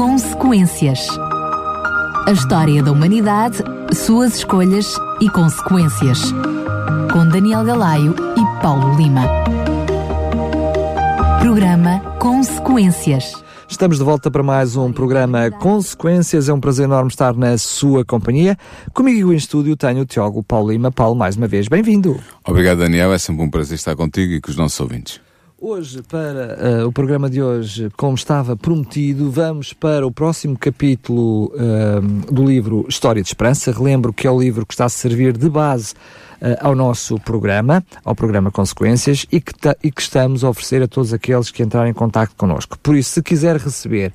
[0.00, 0.98] Consequências.
[2.26, 3.58] A história da humanidade,
[3.92, 6.32] suas escolhas e consequências.
[7.12, 9.26] Com Daniel Galaio e Paulo Lima.
[11.38, 13.34] Programa Consequências.
[13.68, 16.48] Estamos de volta para mais um programa Consequências.
[16.48, 18.56] É um prazer enorme estar na sua companhia.
[18.94, 20.90] Comigo em estúdio tenho o Tiago Paulo Lima.
[20.90, 22.18] Paulo, mais uma vez, bem-vindo.
[22.48, 23.12] Obrigado, Daniel.
[23.12, 25.20] É sempre um prazer estar contigo e com os nossos ouvintes.
[25.62, 31.52] Hoje, para uh, o programa de hoje, como estava prometido, vamos para o próximo capítulo
[31.54, 33.70] uh, do livro História de Esperança.
[33.70, 37.84] Relembro que é o livro que está a servir de base uh, ao nosso programa,
[38.02, 39.52] ao programa Consequências, e que,
[39.84, 42.78] e que estamos a oferecer a todos aqueles que entrarem em contato connosco.
[42.78, 44.14] Por isso, se quiser receber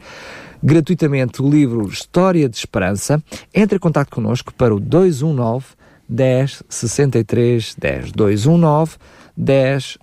[0.63, 3.23] gratuitamente o livro História de Esperança,
[3.53, 5.63] entre em contato connosco para o 219
[6.09, 9.24] 10 63 10 219 10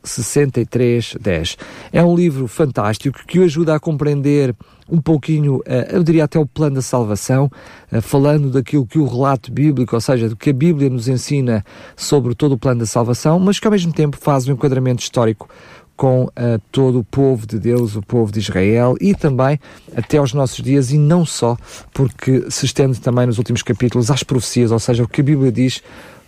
[0.02, 1.56] 63 10.
[1.92, 4.54] É um livro fantástico que o ajuda a compreender
[4.88, 7.50] um pouquinho, eh, eu diria até o plano da salvação,
[7.90, 11.65] eh, falando daquilo que o relato bíblico, ou seja, do que a Bíblia nos ensina
[11.96, 15.48] sobre todo o plano da salvação, mas que ao mesmo tempo faz um enquadramento histórico
[15.96, 19.59] com uh, todo o povo de Deus, o povo de Israel e também
[19.96, 21.57] até aos nossos dias e não só,
[21.92, 25.52] porque se estende também nos últimos capítulos às profecias, ou seja, o que a Bíblia
[25.52, 25.82] diz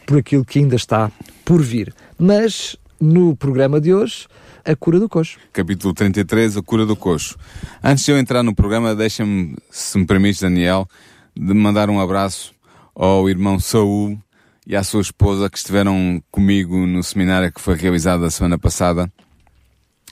[0.06, 1.10] por aquilo que ainda está
[1.44, 1.92] por vir.
[2.18, 4.26] Mas no programa de hoje,
[4.64, 5.38] a cura do coxo.
[5.52, 7.36] Capítulo 33, a cura do coxo.
[7.82, 10.88] Antes de eu entrar no programa, deixa-me, se me permites, Daniel,
[11.36, 12.54] de mandar um abraço
[12.94, 14.18] ao irmão Saúl
[14.66, 19.12] e à sua esposa que estiveram comigo no seminário que foi realizado a semana passada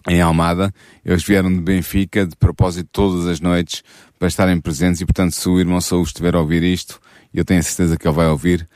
[0.08, 0.72] em Almada.
[1.04, 3.82] Eles vieram de Benfica, de propósito, todas as noites
[4.18, 7.00] para estarem presentes e, portanto, se o irmão Saúl estiver a ouvir isto,
[7.32, 8.68] eu tenho a certeza que ele vai ouvir,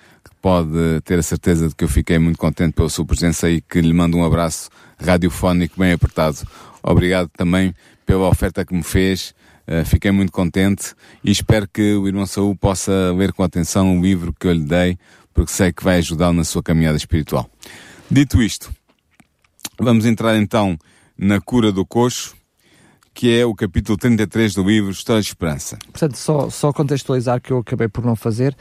[0.47, 3.81] pode ter a certeza de que eu fiquei muito contente pela sua presença e que
[3.81, 6.39] lhe mando um abraço radiofónico bem apertado.
[6.85, 7.75] Obrigado também
[8.07, 9.35] pela oferta que me fez.
[9.67, 10.95] Uh, fiquei muito contente
[11.25, 14.63] e espero que o irmão Saúl possa ler com atenção o livro que eu lhe
[14.63, 14.97] dei,
[15.35, 17.51] porque sei que vai ajudá-lo na sua caminhada espiritual.
[18.09, 18.73] Dito isto,
[19.77, 20.79] vamos entrar então
[21.19, 22.37] na cura do coxo,
[23.17, 25.79] que é o capítulo 33 do livro História de Esperança.
[25.91, 28.55] Portanto, só, só contextualizar que eu acabei por não fazer,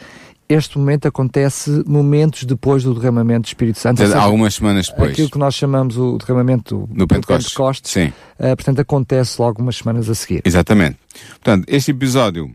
[0.48, 3.98] este momento acontece momentos depois do derramamento do Espírito Santo.
[3.98, 5.12] Seja, algumas semanas depois.
[5.12, 7.50] Aquilo que nós chamamos o derramamento do, Pentecostes.
[7.50, 8.14] Pentecostes Sim.
[8.40, 10.42] Uh, portanto, acontece logo umas semanas a seguir.
[10.46, 10.98] Exatamente.
[11.32, 12.50] Portanto, este episódio,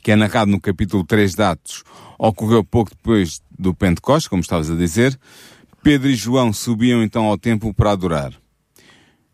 [0.00, 1.82] que é narrado no capítulo 3 de Atos,
[2.16, 5.18] ocorreu pouco depois do Pentecostes, como estavas a dizer.
[5.82, 8.32] Pedro e João subiam então ao templo para adorar.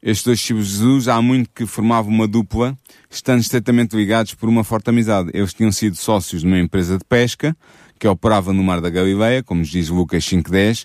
[0.02, 2.76] Estes dois Jesus há muito que formavam uma dupla,
[3.08, 5.30] estando estreitamente ligados por uma forte amizade.
[5.32, 7.56] Eles tinham sido sócios de uma empresa de pesca,
[8.00, 10.84] que operava no Mar da Galileia, como diz Lucas 5.10,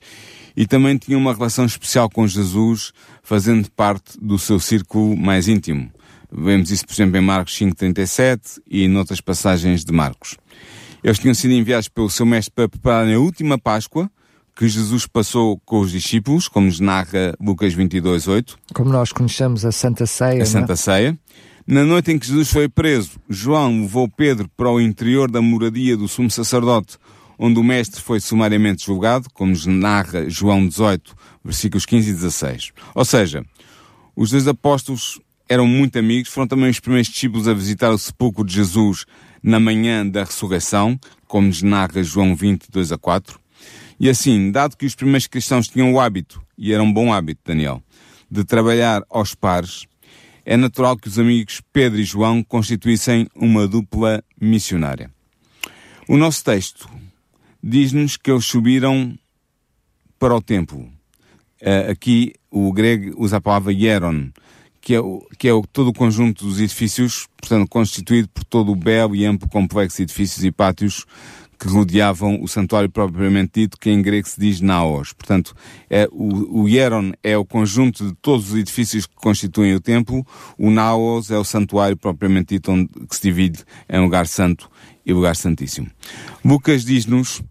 [0.56, 2.92] e também tinham uma relação especial com Jesus,
[3.24, 5.92] fazendo parte do seu círculo mais íntimo.
[6.32, 10.38] Vemos isso, por exemplo, em Marcos 5.37 e noutras passagens de Marcos.
[11.04, 14.12] Eles tinham sido enviados pelo seu mestre para prepararem a última Páscoa,
[14.58, 18.58] que Jesus passou com os discípulos, como nos narra Lucas 22, 8.
[18.74, 20.42] Como nós conhecemos a Santa Ceia.
[20.42, 20.76] A Santa é?
[20.76, 21.20] Ceia.
[21.68, 25.96] Na noite em que Jesus foi preso, João levou Pedro para o interior da moradia
[25.96, 26.98] do sumo sacerdote,
[27.38, 32.72] onde o mestre foi sumariamente julgado, como nos narra João 18, versículos 15 e 16.
[32.96, 33.46] Ou seja,
[34.16, 38.44] os dois apóstolos eram muito amigos, foram também os primeiros discípulos a visitar o sepulcro
[38.44, 39.06] de Jesus
[39.44, 43.40] na manhã da ressurreição, como nos narra João 20, 2 a 4.
[44.00, 47.42] E assim, dado que os primeiros cristãos tinham o hábito, e era um bom hábito,
[47.46, 47.82] Daniel,
[48.30, 49.86] de trabalhar aos pares,
[50.46, 55.12] é natural que os amigos Pedro e João constituíssem uma dupla missionária.
[56.08, 56.90] O nosso texto
[57.62, 59.18] diz-nos que eles subiram
[60.18, 60.90] para o templo.
[61.60, 64.32] Eh, aqui o grego usa a palavra hieron,
[64.80, 68.72] que é, o, que é o, todo o conjunto dos edifícios, portanto, constituído por todo
[68.72, 71.06] o belo e amplo complexo de edifícios e pátios
[71.60, 75.14] que rodeavam o santuário propriamente dito, que em grego se diz naos.
[75.14, 75.56] Portanto,
[75.90, 80.26] é, o, o hieron é o conjunto de todos os edifícios que constituem o templo,
[80.58, 84.70] o naos é o santuário propriamente dito, onde, que se divide em lugar santo
[85.06, 85.90] e lugar santíssimo.
[86.44, 87.42] Lucas diz-nos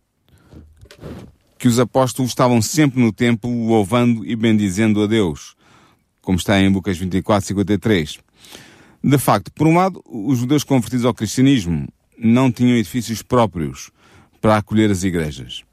[1.59, 5.57] que os apóstolos estavam sempre no templo louvando e bendizendo a Deus,
[6.21, 8.19] como está em Lucas 24, 53.
[9.03, 11.89] De facto, por um lado, os judeus convertidos ao cristianismo
[12.19, 13.91] não tinham edifícios próprios,
[14.41, 15.65] para acolher as igrejas.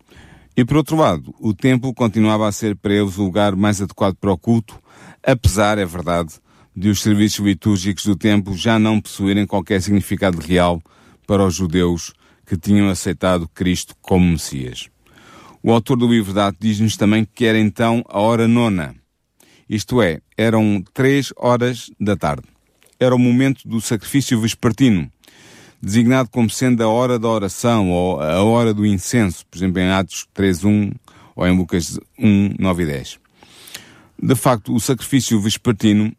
[0.55, 4.15] E por outro lado, o templo continuava a ser para eles o lugar mais adequado
[4.15, 4.79] para o culto,
[5.25, 6.35] apesar, é verdade,
[6.75, 10.81] de os serviços litúrgicos do templo já não possuírem qualquer significado real
[11.25, 12.13] para os judeus
[12.45, 14.89] que tinham aceitado Cristo como Messias.
[15.61, 18.95] O autor do livro da diz-nos também que era então a hora nona.
[19.69, 22.43] Isto é, eram três horas da tarde.
[22.99, 25.11] era o momento do sacrifício vespertino,
[25.83, 29.89] designado como sendo a hora da oração ou a hora do incenso, por exemplo, em
[29.89, 30.93] Atos 3.1
[31.35, 33.19] ou em Lucas 1, 9 e 10.
[34.21, 36.15] De facto, o sacrifício vespertino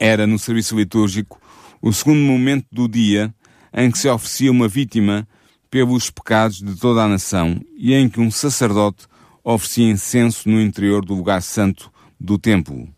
[0.00, 1.38] era, no serviço litúrgico,
[1.82, 3.34] o segundo momento do dia
[3.74, 5.28] em que se oferecia uma vítima
[5.68, 9.06] pelos pecados de toda a nação e em que um sacerdote
[9.44, 12.88] oferecia incenso no interior do lugar santo do templo.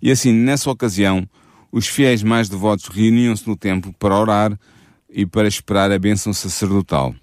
[0.00, 1.28] E assim, nessa ocasião,
[1.72, 4.58] os fiéis mais devotos reuniam-se no templo para orar
[5.08, 7.14] e para esperar a bênção sacerdotal.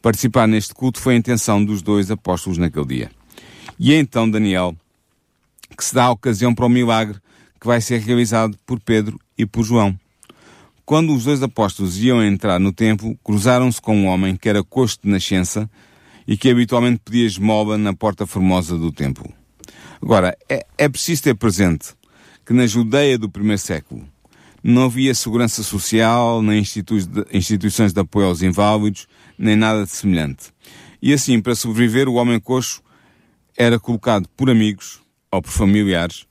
[0.00, 3.10] Participar neste culto foi a intenção dos dois apóstolos naquele dia.
[3.78, 4.74] E é então, Daniel,
[5.76, 7.18] que se dá a ocasião para o milagre
[7.60, 9.96] que vai ser realizado por Pedro e por João.
[10.84, 14.98] Quando os dois apóstolos iam entrar no templo, cruzaram-se com um homem que era coxo
[15.04, 15.70] de nascença
[16.26, 19.32] e que habitualmente pedia esmola na porta formosa do templo.
[20.02, 21.94] Agora, é, é preciso ter presente
[22.44, 24.06] que na Judeia do primeiro século
[24.62, 26.62] não havia segurança social, nem
[27.32, 30.52] instituições de apoio aos inválidos, nem nada de semelhante.
[31.00, 32.80] E assim, para sobreviver, o homem coxo
[33.56, 35.00] era colocado por amigos
[35.30, 36.26] ou por familiares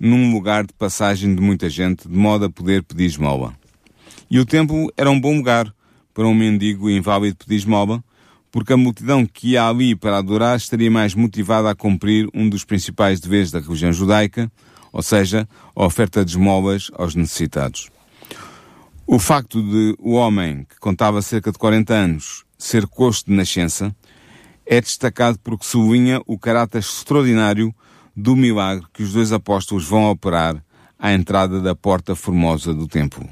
[0.00, 3.54] num lugar de passagem de muita gente, de modo a poder pedir esmola.
[4.30, 5.72] E o templo era um bom lugar
[6.14, 8.02] para um mendigo inválido pedir esmola,
[8.50, 12.64] porque a multidão que ia ali para adorar estaria mais motivada a cumprir um dos
[12.64, 14.50] principais deveres da religião judaica,
[14.92, 17.90] ou seja, a oferta de esmolas aos necessitados.
[19.06, 23.94] O facto de o homem, que contava cerca de 40 anos, ser coxo de nascença,
[24.64, 27.74] é destacado porque sublinha o caráter extraordinário
[28.14, 30.62] do milagre que os dois apóstolos vão operar
[30.98, 33.28] à entrada da porta formosa do templo.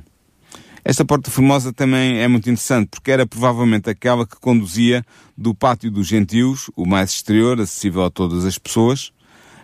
[0.84, 5.04] Esta porta formosa também é muito interessante porque era provavelmente aquela que conduzia
[5.36, 9.12] do pátio dos gentios, o mais exterior, acessível a todas as pessoas,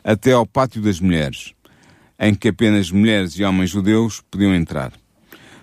[0.04, 1.54] até ao pátio das mulheres,
[2.18, 4.92] em que apenas mulheres e homens judeus podiam entrar.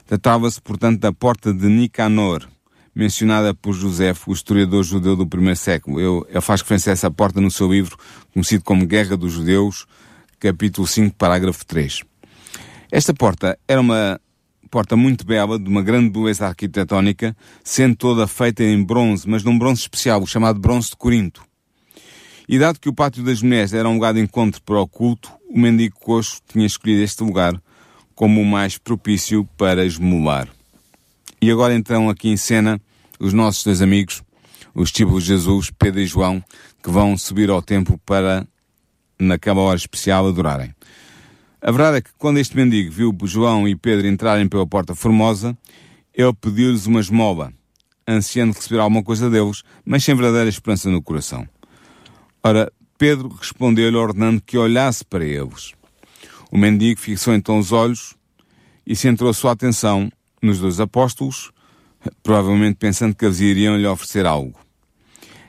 [0.06, 2.48] Tratava-se, portanto, da porta de Nicanor,
[2.94, 6.00] mencionada por José, o historiador judeu do primeiro século.
[6.00, 7.98] Eu, ele faz referência a essa porta no seu livro,
[8.34, 9.86] conhecido como Guerra dos Judeus,
[10.40, 12.02] capítulo 5, parágrafo 3.
[12.92, 14.20] Esta porta era uma
[14.70, 19.58] porta muito bela, de uma grande beleza arquitetónica, sendo toda feita em bronze, mas num
[19.58, 21.44] bronze especial, o chamado bronze de Corinto.
[22.52, 25.32] E dado que o Pátio das Mulheres era um lugar de encontro para o culto,
[25.50, 27.58] o mendigo coxo tinha escolhido este lugar
[28.14, 30.50] como o mais propício para esmolar.
[31.42, 32.78] E agora então aqui em cena
[33.18, 34.22] os nossos dois amigos,
[34.76, 36.44] os discípulos de Jesus, Pedro e João,
[36.84, 38.46] que vão subir ao templo para,
[39.18, 40.76] naquela hora especial, adorarem.
[41.62, 45.58] A verdade é que quando este mendigo viu João e Pedro entrarem pela porta formosa,
[46.14, 47.54] ele pediu-lhes uma esmola,
[48.06, 51.48] ansiando receber alguma coisa deles, mas sem verdadeira esperança no coração.
[52.44, 55.74] Ora, Pedro respondeu-lhe ordenando que olhasse para eles.
[56.52, 58.16] O mendigo fixou então os olhos
[58.86, 60.12] e centrou a sua atenção
[60.42, 61.52] nos dois apóstolos,
[62.24, 64.60] provavelmente pensando que eles iriam lhe oferecer algo.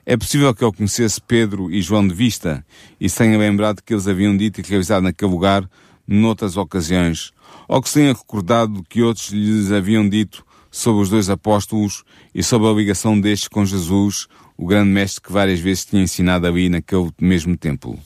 [0.05, 2.65] É possível que ele conhecesse Pedro e João de vista
[3.01, 5.69] e se tenha lembrado que eles haviam dito e realizado naquele lugar
[6.07, 7.33] noutras ocasiões,
[7.69, 12.03] ou que se tenha recordado que outros lhes haviam dito sobre os dois apóstolos
[12.35, 14.27] e sobre a ligação destes com Jesus,
[14.63, 17.99] o grande mestre que várias vezes tinha ensinado ali naquele mesmo templo.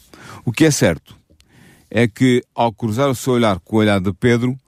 [0.42, 1.14] O que é certo
[1.90, 4.58] é que, ao cruzar o seu olhar com o olhar de Pedro,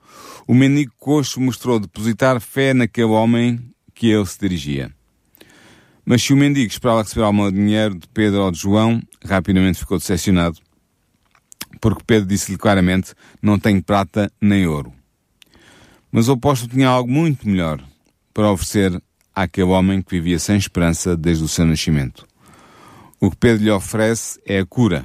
[0.47, 3.59] o mendigo coxo mostrou depositar fé naquele homem
[3.95, 4.93] que ele se dirigia.
[6.05, 9.97] Mas se o mendigo esperava receber algum dinheiro de Pedro ou de João, rapidamente ficou
[9.97, 10.59] decepcionado,
[11.81, 14.93] porque Pedro disse-lhe claramente: Não tenho prata nem ouro.
[16.13, 17.83] Mas o apóstolo tinha algo muito melhor
[18.35, 19.03] para oferecer
[19.43, 22.27] àquele homem que vivia sem esperança desde o seu nascimento.
[23.21, 25.05] O que Pedro lhe oferece é a cura,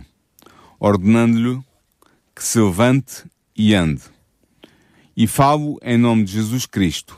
[0.79, 1.59] ordenando-lhe
[2.35, 3.23] que se levante
[3.55, 4.01] e ande
[5.15, 7.15] e falo em nome de Jesus Cristo.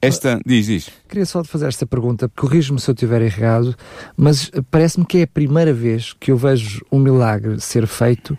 [0.00, 0.90] Esta, diz, diz.
[1.08, 3.74] Queria só fazer esta pergunta, corrijo-me se eu estiver errado,
[4.16, 8.36] mas parece-me que é a primeira vez que eu vejo um milagre ser feito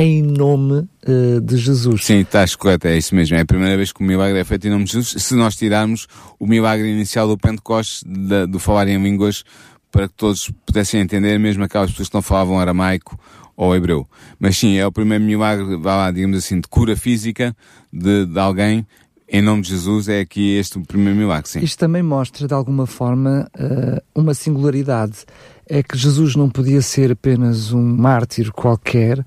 [0.00, 2.04] em nome uh, de Jesus.
[2.04, 3.36] Sim, estás correto, é isso mesmo.
[3.36, 5.22] É a primeira vez que o milagre é feito em nome de Jesus.
[5.22, 6.06] Se nós tirarmos
[6.38, 8.04] o milagre inicial do Pentecostes,
[8.48, 9.44] do falar em línguas,
[9.90, 13.18] para que todos pudessem entender, mesmo aquelas pessoas que não falavam aramaico
[13.56, 14.06] ou hebreu.
[14.38, 17.56] Mas sim, é o primeiro milagre, vá lá, digamos assim, de cura física
[17.92, 18.86] de, de alguém
[19.28, 21.58] em nome de Jesus é aqui este o primeiro milagre, sim.
[21.60, 25.24] Isto também mostra, de alguma forma, uh, uma singularidade.
[25.68, 29.24] É que Jesus não podia ser apenas um mártir qualquer,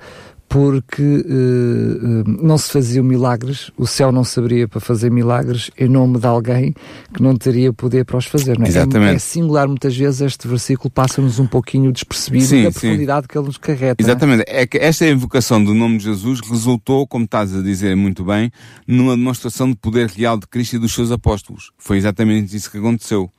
[0.50, 6.18] porque uh, não se faziam milagres, o céu não saberia para fazer milagres em nome
[6.18, 6.74] de alguém
[7.14, 8.58] que não teria poder para os fazer.
[8.58, 8.70] Não é?
[8.70, 9.12] Exatamente.
[9.12, 12.80] É, é singular, muitas vezes este versículo passa-nos um pouquinho despercebido Sim, da sim.
[12.80, 13.96] profundidade que ele nos carrega.
[14.00, 14.44] Exatamente.
[14.48, 18.52] É que esta invocação do nome de Jesus resultou, como estás a dizer muito bem,
[18.88, 21.70] numa demonstração de poder real de Cristo e dos seus apóstolos.
[21.78, 23.30] Foi exatamente isso que aconteceu.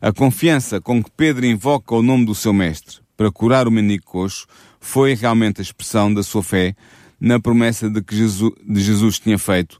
[0.00, 4.04] A confiança com que Pedro invoca o nome do seu mestre para curar o mendigo
[4.04, 4.46] coxo
[4.80, 6.74] foi realmente a expressão da sua fé
[7.20, 9.78] na promessa de que Jesus, de Jesus tinha feito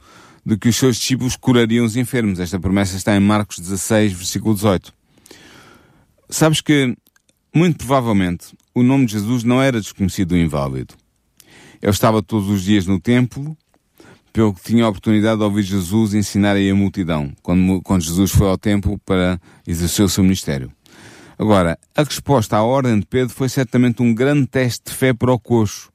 [0.48, 2.40] de que os seus discípulos curariam os enfermos.
[2.40, 4.94] Esta promessa está em Marcos 16, versículo 18.
[6.30, 6.96] Sabes que,
[7.54, 10.94] muito provavelmente, o nome de Jesus não era desconhecido do inválido.
[11.82, 13.54] Ele estava todos os dias no templo,
[14.32, 18.30] pelo que tinha a oportunidade de ouvir Jesus ensinar aí a multidão, quando, quando Jesus
[18.30, 20.72] foi ao templo para exercer o seu ministério.
[21.38, 25.32] Agora, a resposta à ordem de Pedro foi certamente um grande teste de fé para
[25.32, 25.88] o coxo,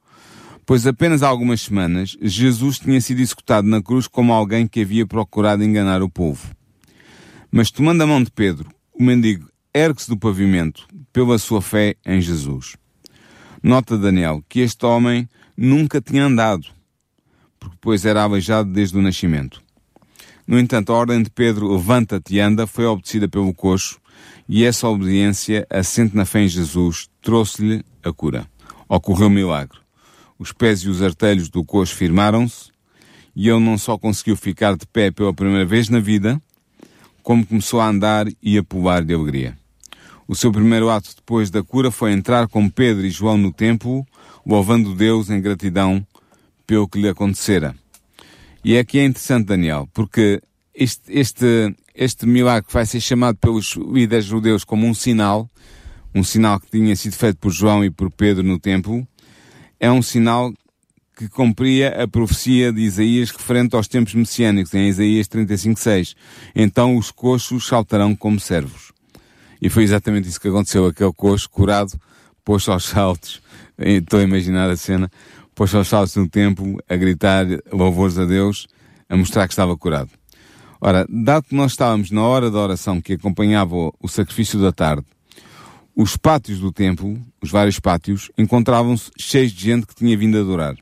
[0.64, 5.06] pois apenas há algumas semanas Jesus tinha sido executado na cruz como alguém que havia
[5.06, 6.48] procurado enganar o povo.
[7.50, 12.22] Mas tomando a mão de Pedro, o mendigo ergue-se do pavimento pela sua fé em
[12.22, 12.76] Jesus.
[13.62, 16.66] Nota Daniel que este homem nunca tinha andado,
[17.60, 19.62] porque depois era aleijado desde o nascimento.
[20.46, 23.98] No entanto, a ordem de Pedro, levanta-te e anda, foi obedecida pelo coxo,
[24.48, 28.46] e essa obediência, assente na fé em Jesus, trouxe-lhe a cura.
[28.88, 29.78] Ocorreu um milagre.
[30.38, 32.70] Os pés e os artelhos do coxo firmaram-se,
[33.34, 36.40] e ele não só conseguiu ficar de pé pela primeira vez na vida,
[37.22, 39.56] como começou a andar e a pular de alegria.
[40.28, 44.06] O seu primeiro ato depois da cura foi entrar com Pedro e João no templo,
[44.46, 46.06] louvando Deus em gratidão
[46.66, 47.74] pelo que lhe acontecera.
[48.64, 50.40] E aqui é interessante, Daniel, porque
[50.74, 55.48] este, este, este milagre vai ser chamado pelos líderes judeus como um sinal,
[56.14, 59.06] um sinal que tinha sido feito por João e por Pedro no templo,
[59.78, 60.52] é um sinal
[61.16, 66.14] que cumpria a profecia de Isaías referente aos tempos messiânicos, em Isaías 35.6.
[66.54, 68.92] Então os coxos saltarão como servos.
[69.62, 70.86] E foi exatamente isso que aconteceu.
[70.86, 71.92] Aquele coxo curado,
[72.44, 73.40] pôs aos saltos,
[73.78, 75.10] estou a imaginar a cena,
[75.54, 78.66] pôs aos saltos no templo, a gritar louvores a Deus,
[79.08, 80.10] a mostrar que estava curado.
[80.86, 85.06] Ora, dado que nós estávamos na hora da oração que acompanhava o sacrifício da tarde,
[85.96, 90.76] os pátios do templo, os vários pátios, encontravam-se cheios de gente que tinha vindo adorar.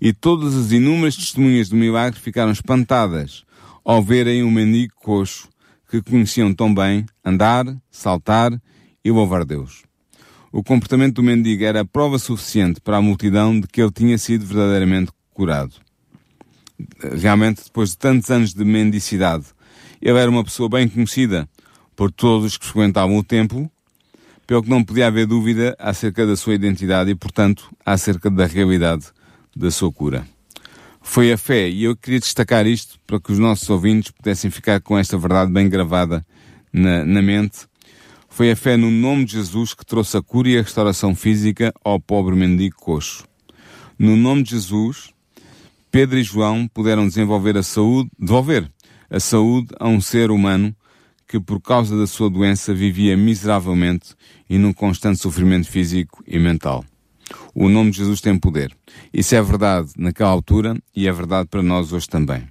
[0.00, 3.44] E todas as inúmeras testemunhas do milagre ficaram espantadas
[3.84, 5.50] ao verem um mendigo coxo
[5.90, 8.58] que conheciam tão bem andar, saltar
[9.04, 9.82] e louvar Deus.
[10.50, 14.46] O comportamento do mendigo era prova suficiente para a multidão de que ele tinha sido
[14.46, 15.74] verdadeiramente curado.
[17.20, 19.44] Realmente, depois de tantos anos de mendicidade,
[20.00, 21.48] ele era uma pessoa bem conhecida
[21.96, 23.70] por todos os que frequentavam o templo,
[24.46, 29.06] pelo que não podia haver dúvida acerca da sua identidade e, portanto, acerca da realidade
[29.56, 30.26] da sua cura.
[31.00, 34.80] Foi a fé, e eu queria destacar isto para que os nossos ouvintes pudessem ficar
[34.80, 36.26] com esta verdade bem gravada
[36.72, 37.68] na, na mente.
[38.28, 41.72] Foi a fé no nome de Jesus que trouxe a cura e a restauração física
[41.84, 43.24] ao pobre mendigo coxo.
[43.96, 45.13] No nome de Jesus,
[45.94, 48.68] Pedro e João puderam desenvolver a saúde, devolver
[49.08, 50.74] a saúde a um ser humano
[51.28, 54.16] que por causa da sua doença vivia miseravelmente
[54.50, 56.84] e num constante sofrimento físico e mental.
[57.54, 58.76] O nome de Jesus tem poder.
[59.12, 62.42] Isso é verdade naquela altura e é verdade para nós hoje também.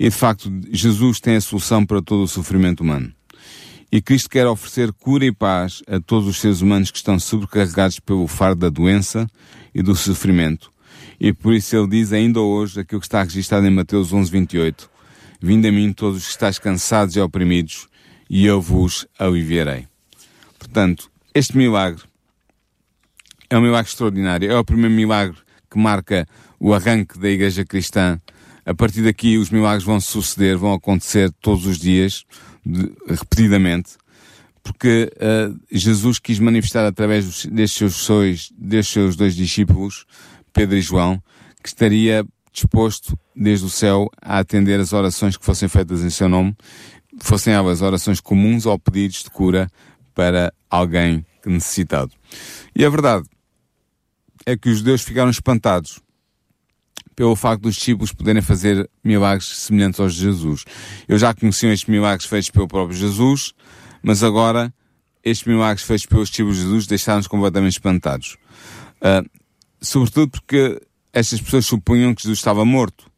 [0.00, 3.12] E de facto, Jesus tem a solução para todo o sofrimento humano.
[3.92, 8.00] E Cristo quer oferecer cura e paz a todos os seres humanos que estão sobrecarregados
[8.00, 9.28] pelo fardo da doença
[9.74, 10.72] e do sofrimento.
[11.20, 14.90] E por isso ele diz ainda hoje aquilo que está registrado em Mateus 11, 28.
[15.40, 17.86] Vinde a mim todos os que estáis cansados e oprimidos,
[18.28, 19.86] e eu vos aliviarei.
[20.58, 22.02] Portanto, este milagre
[23.50, 24.50] é um milagre extraordinário.
[24.50, 25.36] É o primeiro milagre
[25.70, 26.26] que marca
[26.58, 28.20] o arranque da Igreja Cristã.
[28.64, 32.24] A partir daqui, os milagres vão suceder, vão acontecer todos os dias,
[32.64, 33.90] de, repetidamente,
[34.62, 40.06] porque uh, Jesus quis manifestar através destes seus, sois, destes seus dois discípulos,
[40.54, 41.22] Pedro e João,
[41.62, 46.28] que estaria disposto desde o céu a atender as orações que fossem feitas em seu
[46.28, 46.56] nome,
[47.20, 49.68] fossem elas orações comuns ou pedidos de cura
[50.14, 52.12] para alguém necessitado.
[52.74, 53.28] E a verdade
[54.46, 56.00] é que os judeus ficaram espantados
[57.16, 60.64] pelo facto dos discípulos poderem fazer milagres semelhantes aos de Jesus.
[61.08, 63.52] Eu já conheci estes milagres feitos pelo próprio Jesus,
[64.02, 64.72] mas agora
[65.24, 68.36] estes milagres feitos pelos discípulos de Jesus deixaram-nos completamente espantados.
[68.96, 69.28] Uh,
[69.84, 70.80] sobretudo porque
[71.12, 73.12] estas pessoas supunham que Jesus estava morto.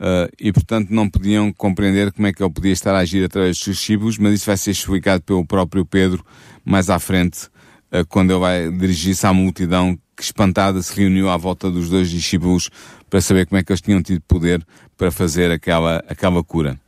[0.00, 3.58] Uh, e portanto não podiam compreender como é que ele podia estar a agir através
[3.58, 6.24] dos discípulos, mas isso vai ser explicado pelo próprio Pedro
[6.64, 7.48] mais à frente,
[7.92, 12.08] uh, quando ele vai dirigir-se à multidão que espantada se reuniu à volta dos dois
[12.08, 12.70] discípulos
[13.10, 14.66] para saber como é que eles tinham tido poder
[14.96, 16.80] para fazer aquela, aquela cura.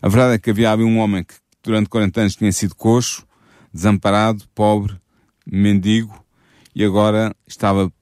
[0.00, 3.26] A verdade é que havia um homem que durante 40 anos tinha sido coxo,
[3.72, 4.96] desamparado, pobre,
[5.46, 6.24] mendigo,
[6.74, 7.92] e agora estava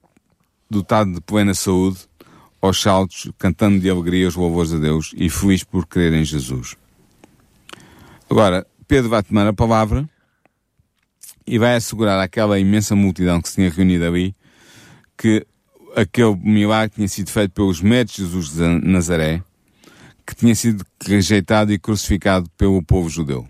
[0.73, 1.99] dotado de plena saúde,
[2.61, 6.75] aos saltos, cantando de alegria os louvores a Deus e feliz por crer em Jesus.
[8.29, 10.09] Agora, Pedro vai tomar a palavra
[11.45, 14.35] e vai assegurar àquela imensa multidão que se tinha reunido ali
[15.17, 15.45] que
[15.95, 19.43] aquele milagre tinha sido feito pelos médicos de Jesus de Nazaré,
[20.25, 23.47] que tinha sido rejeitado e crucificado pelo povo judeu,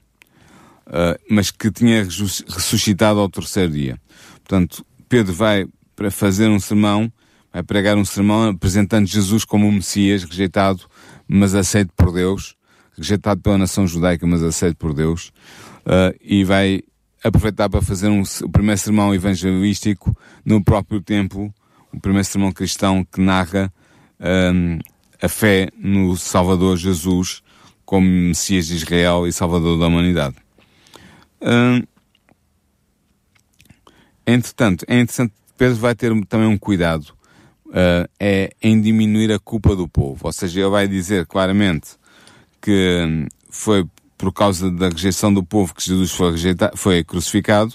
[0.87, 4.01] uh, mas que tinha ressuscitado ao terceiro dia.
[4.43, 5.65] Portanto, Pedro vai
[5.95, 7.11] para fazer um sermão,
[7.51, 10.83] vai pregar um sermão apresentando Jesus como o Messias, rejeitado,
[11.27, 12.55] mas aceito por Deus,
[12.97, 15.31] rejeitado pela nação judaica, mas aceito por Deus,
[15.85, 16.81] uh, e vai
[17.23, 21.53] aproveitar para fazer um, o primeiro sermão evangelístico no próprio templo,
[21.91, 23.71] o primeiro sermão cristão que narra
[24.19, 24.79] um,
[25.21, 27.41] a fé no Salvador Jesus
[27.85, 30.35] como Messias de Israel e Salvador da humanidade.
[31.41, 31.83] Um,
[34.25, 37.13] entretanto, é interessante, Pedro vai ter também um cuidado
[37.73, 41.91] uh, é em diminuir a culpa do povo, ou seja, ele vai dizer claramente
[42.61, 43.85] que hum, foi
[44.17, 47.73] por causa da rejeição do povo que Jesus foi, rejeitado, foi crucificado,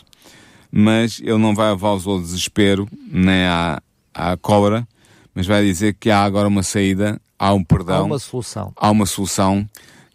[0.71, 3.83] mas ele não vai levá-los ao desespero nem à,
[4.15, 4.87] à cobra,
[5.35, 7.97] mas vai dizer que há agora uma saída, há um perdão.
[7.97, 8.73] Há uma solução.
[8.77, 9.69] Há uma solução,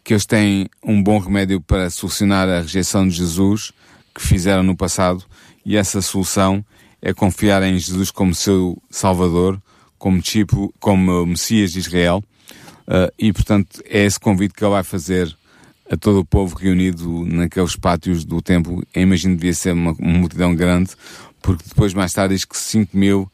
[0.03, 3.71] que eles têm um bom remédio para solucionar a rejeição de Jesus
[4.13, 5.23] que fizeram no passado,
[5.65, 6.65] e essa solução
[7.05, 9.61] é confiar em Jesus como seu Salvador,
[9.99, 12.23] como tipo, como Messias de Israel,
[12.87, 15.35] uh, e portanto é esse convite que ele vai fazer
[15.91, 18.81] a todo o povo reunido naqueles pátios do templo.
[18.95, 20.91] Eu imagino que devia ser uma, uma multidão grande,
[21.41, 23.29] porque depois mais tarde diz que 5 mil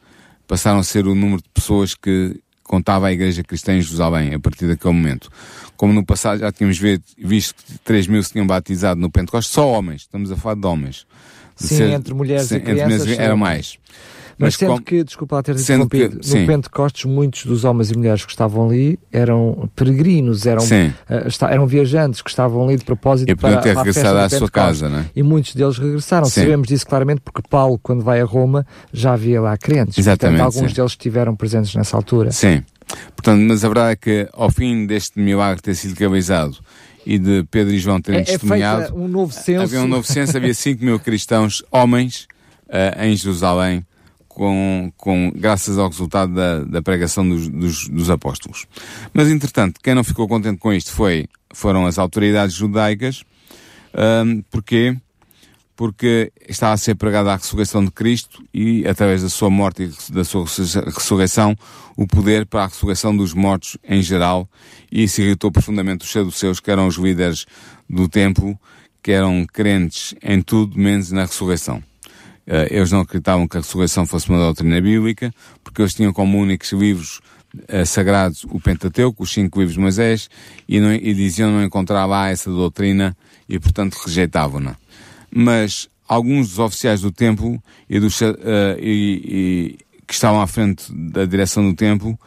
[0.48, 4.40] passaram a ser o número de pessoas que contava a Igreja Cristã em Jerusalém, a
[4.40, 5.30] partir daquele momento.
[5.76, 6.78] Como no passado já tínhamos
[7.16, 10.66] visto que 3 mil se tinham batizado no Pentecostes, só homens, estamos a falar de
[10.66, 11.06] homens.
[11.60, 13.02] Sim, ser, entre mulheres se, e crianças.
[13.02, 13.78] Entre era mais.
[14.40, 17.96] Mas, sendo como, que, desculpa lá ter interrompido, que, no Pentecostes muitos dos homens e
[17.96, 23.30] mulheres que estavam ali eram peregrinos, eram, uh, eram viajantes que estavam ali de propósito
[23.30, 25.04] e para, ter regressado à sua casa, né?
[25.14, 26.24] E muitos deles regressaram.
[26.24, 26.40] Sim.
[26.40, 29.98] Sabemos disso claramente porque Paulo, quando vai a Roma, já havia lá crentes.
[29.98, 30.38] Exatamente.
[30.38, 30.76] Portanto, alguns sim.
[30.76, 32.32] deles estiveram presentes nessa altura.
[32.32, 32.62] Sim.
[33.20, 36.56] Portanto, mas a verdade é que ao fim deste milagre ter sido realizado
[37.04, 39.62] e de Pedro e João terem é, testemunhado, é um novo censo.
[39.62, 42.26] havia um novo censo, havia 5 mil cristãos, homens,
[42.68, 43.84] uh, em Jerusalém,
[44.26, 48.64] com, com, graças ao resultado da, da pregação dos, dos, dos, apóstolos.
[49.12, 53.22] Mas, entretanto, quem não ficou contente com isto foi, foram as autoridades judaicas.
[54.24, 54.96] Um, porquê?
[55.80, 60.12] Porque estava a ser pregada a ressurreição de Cristo e, através da sua morte e
[60.12, 61.56] da sua ressurreição,
[61.96, 64.46] o poder para a ressurreição dos mortos em geral.
[64.92, 67.46] E isso irritou profundamente os saduceus, que eram os líderes
[67.88, 68.60] do templo,
[69.02, 71.78] que eram crentes em tudo menos na ressurreição.
[72.46, 75.32] Uh, eles não acreditavam que a ressurreição fosse uma doutrina bíblica,
[75.64, 77.22] porque eles tinham como únicos livros
[77.54, 80.28] uh, sagrados o Pentateuco, os cinco livros de Moisés,
[80.68, 83.16] e, não, e diziam não encontrar lá essa doutrina
[83.48, 84.76] e, portanto, rejeitavam-na.
[85.34, 88.04] Mas alguns dos oficiais do templo e, uh,
[88.80, 92.18] e, e que estavam à frente da direção do templo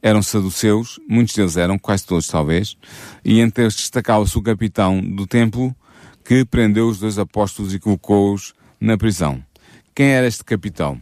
[0.00, 2.76] eram saduceus, muitos deles eram, quase todos talvez,
[3.24, 5.74] e entre eles destacava-se o capitão do templo
[6.24, 9.42] que prendeu os dois apóstolos e colocou-os na prisão.
[9.94, 11.00] Quem era este capitão?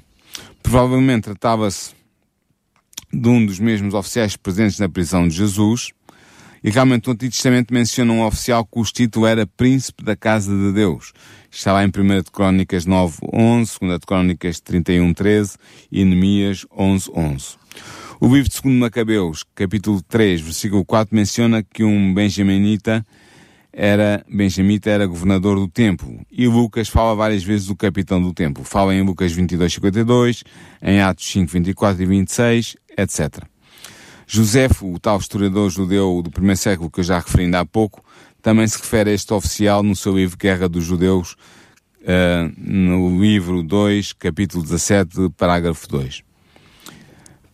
[0.62, 1.94] Provavelmente tratava-se
[3.12, 5.92] de um dos mesmos oficiais presentes na prisão de Jesus,
[6.62, 10.72] e realmente o Antigo Testamento menciona um oficial cujo título era Príncipe da Casa de
[10.72, 11.12] Deus.
[11.50, 15.56] Está lá em 1 de Crónicas 9, 11, 2 de Crónicas 31, 13
[15.90, 17.46] e Neemias 11, 11.
[18.20, 23.04] O livro de 2 Macabeus, capítulo 3, versículo 4, menciona que um benjaminita
[23.72, 28.64] era Benjamita era governador do templo e Lucas fala várias vezes do capitão do templo.
[28.64, 30.44] Fala em Lucas 22, 52,
[30.82, 33.44] em Atos 5, 24 e 26, etc.
[34.32, 38.00] Josefo, o tal historiador judeu do primeiro século que eu já referi ainda há pouco,
[38.40, 41.32] também se refere a este oficial no seu livro Guerra dos Judeus,
[42.02, 46.22] uh, no livro 2, capítulo 17, parágrafo 2.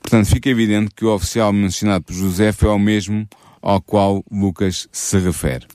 [0.03, 3.27] Portanto, fica evidente que o oficial mencionado por Josefo é o mesmo
[3.63, 5.67] ao qual Lucas se refere.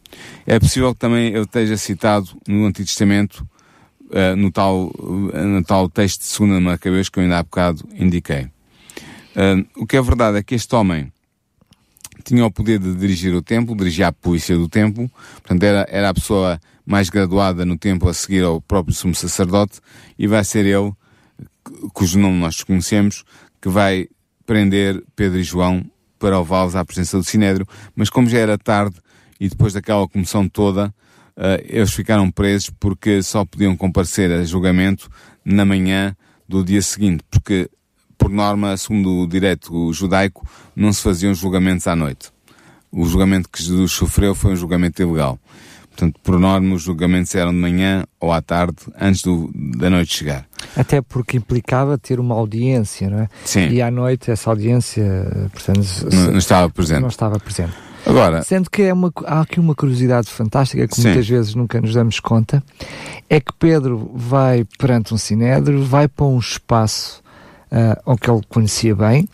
[0.45, 3.43] É possível que também ele esteja citado no Antigo Testamento,
[4.11, 7.89] uh, no, tal, uh, no tal texto de 2 Macabeus que eu ainda há bocado
[7.95, 8.51] indiquei.
[9.35, 11.11] Uh, o que é verdade é que este homem
[12.23, 16.09] tinha o poder de dirigir o templo, dirigia a polícia do templo, portanto era, era
[16.09, 19.79] a pessoa mais graduada no templo a seguir ao próprio sumo sacerdote,
[20.17, 20.91] e vai ser ele
[21.93, 23.23] cujo nome nós conhecemos,
[23.61, 24.07] que vai
[24.45, 25.85] prender Pedro e João
[26.19, 27.65] para levá-los à presença do Sinédrio,
[27.95, 28.97] mas como já era tarde
[29.39, 30.93] e depois daquela comissão toda,
[31.37, 35.09] uh, eles ficaram presos porque só podiam comparecer a julgamento
[35.43, 36.15] na manhã
[36.47, 37.69] do dia seguinte, porque
[38.21, 42.31] por norma, segundo o direito judaico, não se faziam julgamentos à noite.
[42.91, 45.39] O julgamento que Jesus sofreu foi um julgamento ilegal.
[45.89, 50.13] Portanto, por norma, os julgamentos eram de manhã ou à tarde, antes do, da noite
[50.13, 50.45] chegar.
[50.77, 53.29] Até porque implicava ter uma audiência, não é?
[53.43, 53.69] Sim.
[53.69, 55.03] E à noite essa audiência,
[55.51, 55.79] portanto,
[56.13, 57.01] não, não estava presente.
[57.01, 57.73] Não estava presente.
[58.05, 61.03] Agora, Sendo que é uma, há aqui uma curiosidade fantástica que sim.
[61.03, 62.63] muitas vezes nunca nos damos conta,
[63.29, 67.20] é que Pedro vai perante um sinédrio, vai para um espaço
[67.71, 69.27] uh, ao que ele conhecia bem,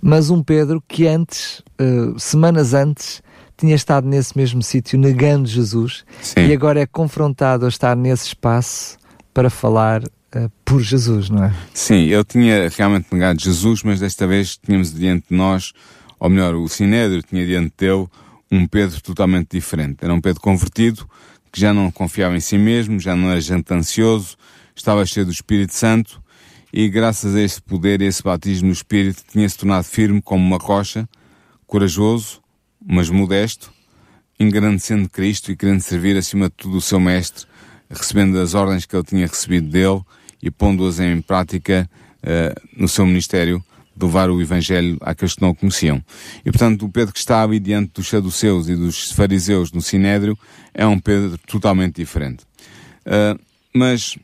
[0.00, 3.22] mas um Pedro que antes, uh, semanas antes,
[3.56, 6.46] tinha estado nesse mesmo sítio negando Jesus Sim.
[6.46, 8.98] e agora é confrontado a estar nesse espaço
[9.32, 11.54] para falar uh, por Jesus, não é?
[11.72, 15.72] Sim, ele tinha realmente negado Jesus, mas desta vez tínhamos diante de nós,
[16.18, 18.06] ou melhor, o Sinédrio tinha diante dele
[18.50, 19.98] um Pedro totalmente diferente.
[20.02, 21.08] Era um Pedro convertido,
[21.50, 24.36] que já não confiava em si mesmo, já não era gente ansioso,
[24.74, 26.23] estava cheio do Espírito Santo
[26.76, 30.58] e graças a esse poder e esse batismo no Espírito tinha-se tornado firme como uma
[30.58, 31.08] rocha,
[31.68, 32.42] corajoso,
[32.84, 33.72] mas modesto,
[34.40, 37.46] engrandecendo Cristo e querendo servir acima de tudo o seu Mestre,
[37.88, 40.00] recebendo as ordens que ele tinha recebido dele
[40.42, 41.88] e pondo-as em prática
[42.24, 43.64] uh, no seu ministério
[43.96, 46.02] de levar o Evangelho àqueles que não o conheciam.
[46.44, 50.36] E portanto, o Pedro que está ali diante dos saduceus e dos fariseus no Sinédrio
[50.74, 52.42] é um Pedro totalmente diferente.
[53.06, 53.40] Uh,
[53.72, 54.18] mas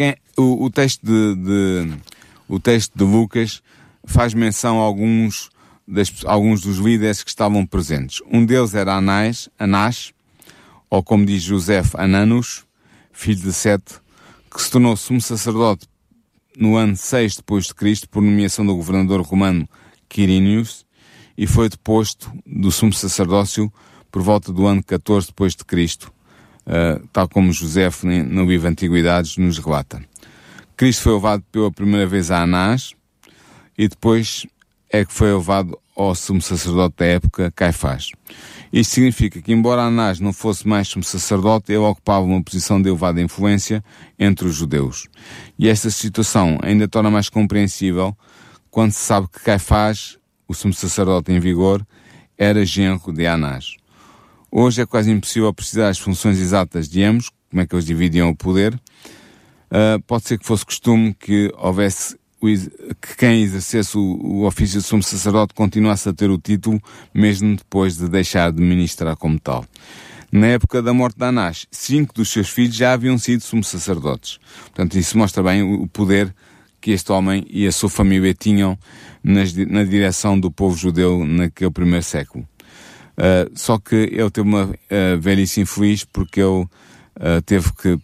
[0.00, 1.94] quem, o, o, texto de, de,
[2.48, 3.62] o texto de Lucas
[4.02, 5.50] faz menção a alguns
[5.86, 8.22] das, alguns dos líderes que estavam presentes.
[8.32, 10.14] Um deles era Anás, Anás
[10.88, 12.64] ou como diz José, Ananus,
[13.12, 14.00] filho de Sete,
[14.50, 15.86] que se tornou sumo sacerdote
[16.56, 19.68] no ano 6 depois de Cristo por nomeação do governador romano
[20.08, 20.86] Quirinius
[21.36, 23.70] e foi deposto do sumo sacerdócio
[24.10, 26.10] por volta do ano 14 depois de Cristo,
[26.66, 27.88] uh, tal como José
[28.28, 30.02] no livro Antiguidades nos relata.
[30.76, 32.94] Cristo foi levado pela primeira vez a Anás
[33.76, 34.46] e depois
[34.90, 38.10] é que foi levado ao sumo sacerdote da época, Caifás.
[38.72, 42.88] Isto significa que, embora Anás não fosse mais sumo sacerdote, ele ocupava uma posição de
[42.88, 43.84] elevada influência
[44.18, 45.08] entre os judeus.
[45.58, 48.16] E esta situação ainda torna mais compreensível
[48.70, 51.84] quando se sabe que Caifás, o sumo sacerdote em vigor,
[52.38, 53.76] era genro de Anás.
[54.52, 58.30] Hoje é quase impossível precisar as funções exatas de ambos, como é que eles dividiam
[58.30, 58.74] o poder.
[58.74, 62.18] Uh, pode ser que fosse costume que houvesse
[63.00, 66.82] que quem exercesse o, o ofício de sumo sacerdote continuasse a ter o título,
[67.12, 69.64] mesmo depois de deixar de ministrar como tal.
[70.32, 74.38] Na época da morte de Anás, cinco dos seus filhos já haviam sido sumo sacerdotes.
[74.62, 76.34] Portanto, isso mostra bem o poder
[76.80, 78.78] que este homem e a sua família tinham
[79.22, 82.48] nas, na direção do povo judeu naquele primeiro século.
[83.20, 87.98] Uh, só que ele teve uma uh, velhice infeliz porque ele uh, teve que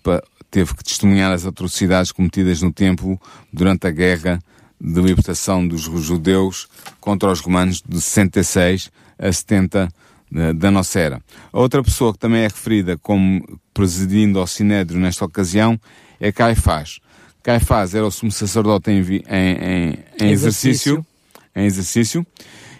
[0.50, 3.18] teve que testemunhar as atrocidades cometidas no templo
[3.50, 4.38] durante a guerra
[4.78, 6.68] de libertação dos judeus
[7.00, 9.88] contra os romanos de 66 a 70
[10.34, 11.22] eh, da nossa era.
[11.52, 15.80] A outra pessoa que também é referida como presidindo ao Sinédrio nesta ocasião
[16.20, 17.00] é Caifás.
[17.42, 21.04] Caifás era o sumo sacerdote em, em, em, em exercício.
[21.54, 22.26] Em exercício.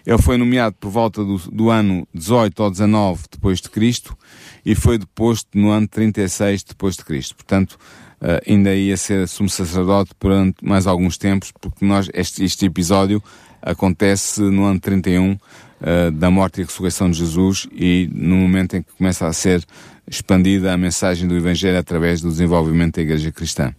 [0.07, 4.17] Ele foi nomeado por volta do, do ano 18 ou 19 depois de Cristo
[4.65, 7.35] e foi deposto no ano 36 depois de Cristo.
[7.35, 7.77] Portanto,
[8.21, 13.21] uh, ainda ia ser sumo sacerdote durante mais alguns tempos, porque nós, este, este episódio
[13.61, 15.39] acontece no ano 31 uh,
[15.81, 19.65] eh, da morte e ressurreição de Jesus e no momento em que começa a ser
[20.09, 23.75] expandida a mensagem do Evangelho através do desenvolvimento da Igreja Cristã.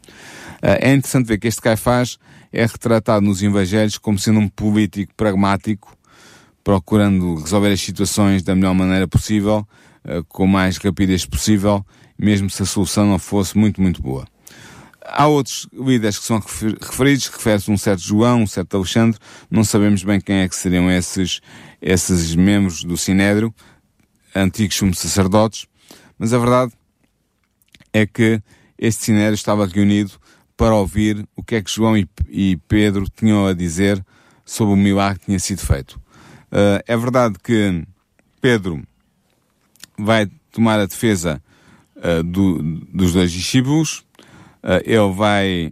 [0.62, 2.18] Uh, é interessante ver que este Caifás
[2.52, 5.97] é retratado nos Evangelhos como sendo um político pragmático,
[6.68, 9.66] procurando resolver as situações da melhor maneira possível,
[10.04, 11.82] eh, com mais rapidez possível,
[12.20, 14.28] mesmo se a solução não fosse muito, muito boa.
[15.02, 19.18] Há outros líderes que são referidos, refere-se um certo João, um certo Alexandre,
[19.50, 21.40] não sabemos bem quem é que seriam esses,
[21.82, 23.56] esses membros do Sinédrio,
[24.36, 25.68] antigos sumos sacerdotes,
[26.20, 26.74] mas a verdade
[27.94, 28.42] é que
[28.78, 30.12] este Sinédrio estava reunido
[30.58, 34.06] para ouvir o que é que João e, e Pedro tinham a dizer
[34.44, 35.98] sobre o milagre que tinha sido feito.
[36.52, 37.84] Uh, é verdade que
[38.40, 38.82] Pedro
[39.98, 41.42] vai tomar a defesa
[41.98, 42.62] uh, do,
[42.94, 44.06] dos dois discípulos,
[44.64, 45.72] uh, ele vai,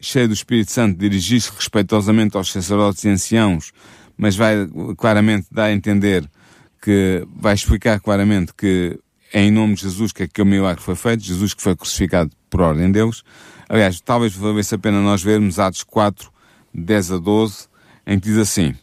[0.00, 3.72] cheio do Espírito Santo, dirigir-se respeitosamente aos sacerdotes e anciãos,
[4.16, 6.28] mas vai claramente dar a entender
[6.82, 8.98] que vai explicar claramente que
[9.32, 12.60] é em nome de Jesus que aquele milagre foi feito, Jesus que foi crucificado por
[12.62, 13.22] ordem de Deus.
[13.68, 16.32] Aliás, talvez valesse a pena nós vermos Atos 4,
[16.74, 17.68] 10 a 12,
[18.06, 18.74] em que diz assim,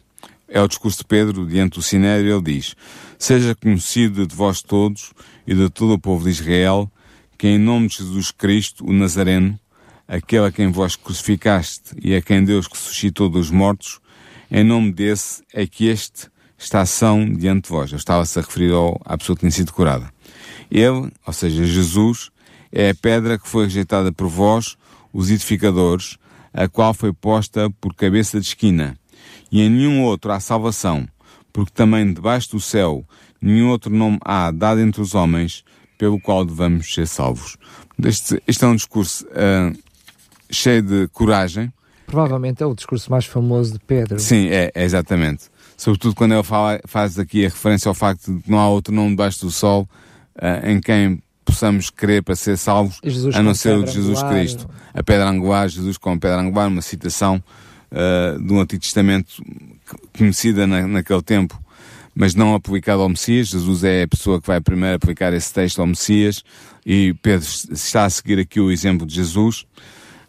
[0.48, 2.74] é o discurso de Pedro diante do Sinédrio, ele diz,
[3.18, 5.12] Seja conhecido de vós todos
[5.46, 6.90] e de todo o povo de Israel,
[7.38, 9.58] que em nome de Jesus Cristo, o Nazareno,
[10.06, 14.00] aquele a quem vós crucificaste e a quem Deus ressuscitou dos mortos,
[14.50, 17.90] em nome desse é que este está são diante de vós.
[17.90, 20.10] Eu estava-se a referir ao, à pessoa que tinha sido curada.
[20.70, 22.30] Ele, ou seja, Jesus,
[22.72, 24.76] é a pedra que foi rejeitada por vós,
[25.12, 26.16] os edificadores,
[26.52, 28.96] a qual foi posta por cabeça de esquina.
[29.50, 31.08] E em nenhum outro há salvação,
[31.52, 33.04] porque também debaixo do céu
[33.40, 35.64] nenhum outro nome há dado entre os homens
[35.98, 37.56] pelo qual devamos ser salvos.
[38.04, 39.76] Este, este é um discurso uh,
[40.50, 41.72] cheio de coragem.
[42.06, 44.18] Provavelmente é o discurso mais famoso de Pedro.
[44.18, 45.44] Sim, é, é exatamente.
[45.76, 48.94] Sobretudo quando ele fala, faz aqui a referência ao facto de que não há outro
[48.94, 49.88] nome debaixo do sol
[50.36, 53.00] uh, em quem possamos crer para ser salvos,
[53.34, 54.32] a não ser o de Jesus angular.
[54.32, 54.68] Cristo.
[54.92, 57.42] A pedra angular, Jesus como pedra angular, uma citação
[57.92, 59.42] uh, do Antigo Testamento
[60.16, 61.60] conhecida na, naquele tempo,
[62.14, 63.48] mas não aplicada ao Messias.
[63.48, 66.42] Jesus é a pessoa que vai primeiro aplicar esse texto ao Messias
[66.84, 69.66] e Pedro está a seguir aqui o exemplo de Jesus.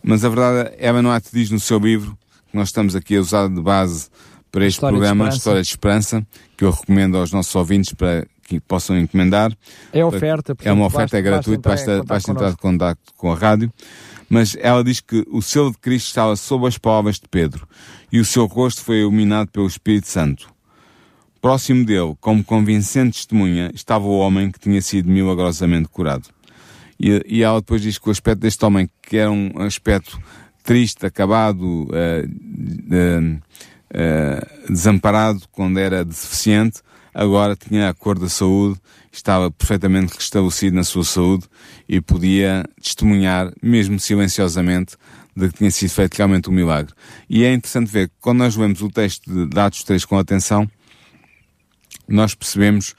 [0.03, 2.17] Mas a verdade, há te diz no seu livro,
[2.49, 4.09] que nós estamos aqui a usar de base
[4.51, 8.25] para este História programa, de História de Esperança, que eu recomendo aos nossos ouvintes para
[8.43, 9.51] que possam encomendar.
[9.91, 10.55] É oferta.
[10.63, 13.71] é uma oferta, basta, é gratuita, basta, basta entrar em contato com a rádio.
[14.29, 17.67] Mas ela diz que o selo de Cristo estava sob as palavras de Pedro
[18.11, 20.49] e o seu rosto foi iluminado pelo Espírito Santo.
[21.41, 26.27] Próximo dele, como convincente testemunha, estava o homem que tinha sido milagrosamente curado.
[26.99, 30.19] E, e ela depois diz que o aspecto deste homem, que era um aspecto
[30.63, 33.35] triste, acabado, uh, uh,
[33.93, 36.81] uh, desamparado quando era deficiente,
[37.17, 38.79] agora tinha a cor da saúde,
[39.11, 41.45] estava perfeitamente restabelecido na sua saúde
[41.89, 44.95] e podia testemunhar, mesmo silenciosamente,
[45.35, 46.93] de que tinha sido feito realmente um milagre.
[47.27, 50.69] E é interessante ver que quando nós lemos o texto de Atos 3 com atenção,
[52.07, 52.93] nós percebemos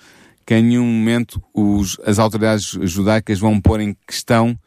[0.44, 4.58] que em nenhum momento os, as autoridades judaicas vão pôr em questão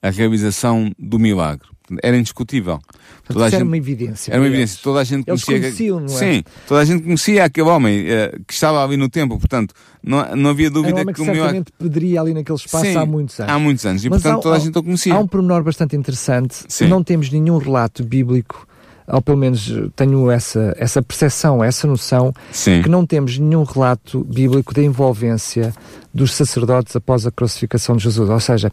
[0.00, 1.68] a realização do milagre
[2.02, 2.80] era indiscutível.
[3.26, 4.32] Toda a gente, era uma evidência.
[4.32, 4.78] Era uma evidência.
[4.82, 5.94] Toda a gente Eles conhecia.
[5.94, 6.08] não é?
[6.08, 10.36] Sim, toda a gente conhecia aquele homem uh, que estava ali no templo, portanto, não,
[10.36, 12.96] não havia dúvida era um homem que, que o certamente pediria ali naquele espaço Sim,
[12.96, 13.52] há muitos anos.
[13.52, 15.14] Há muitos anos, e Mas portanto há, toda a gente o conhecia.
[15.14, 16.64] Há um pormenor bastante interessante.
[16.68, 16.88] Sim.
[16.88, 18.66] Não temos nenhum relato bíblico
[19.12, 22.82] ou pelo menos tenho essa, essa percepção, essa noção, Sim.
[22.82, 25.74] que não temos nenhum relato bíblico da envolvência
[26.14, 28.28] dos sacerdotes após a crucificação de Jesus.
[28.28, 28.70] Ou seja,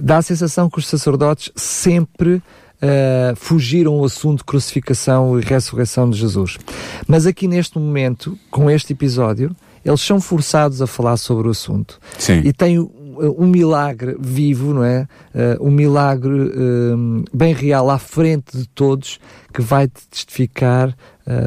[0.00, 2.42] dá a sensação que os sacerdotes sempre
[2.82, 6.58] uh, fugiram o assunto de crucificação e ressurreição de Jesus.
[7.06, 11.98] Mas aqui neste momento, com este episódio, eles são forçados a falar sobre o assunto.
[12.18, 12.42] Sim.
[12.44, 15.06] E tem um milagre vivo, não é?
[15.34, 19.18] Uh, um milagre uh, bem real à frente de todos
[19.52, 20.96] que vai testificar